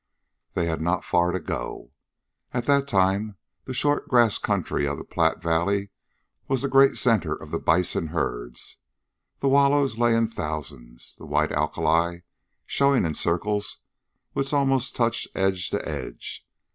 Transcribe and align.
They 0.53 0.65
had 0.65 0.81
not 0.81 1.01
too 1.03 1.09
far 1.11 1.31
to 1.31 1.39
go. 1.39 1.91
At 2.55 2.65
that 2.65 2.87
time 2.87 3.37
the 3.65 3.73
short 3.75 4.07
grass 4.07 4.39
country 4.39 4.87
of 4.87 4.97
the 4.97 5.03
Platte 5.03 5.43
Valley 5.43 5.91
was 6.47 6.63
the 6.63 6.67
great 6.67 6.95
center 6.97 7.35
of 7.35 7.51
the 7.51 7.59
bison 7.59 8.07
herds. 8.07 8.77
The 9.41 9.47
wallows 9.49 9.99
lay 9.99 10.15
in 10.15 10.25
thousands, 10.27 11.13
the 11.19 11.27
white 11.27 11.51
alkali 11.51 12.21
showing 12.65 13.05
in 13.05 13.13
circles 13.13 13.77
which 14.33 14.55
almost 14.55 14.95
touched 14.95 15.27
edge 15.35 15.69
to 15.69 15.87
edge. 15.87 16.47